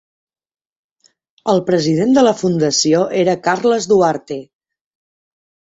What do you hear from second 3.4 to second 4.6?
Carles Duarte.